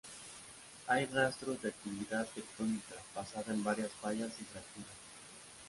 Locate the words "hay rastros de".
0.87-1.69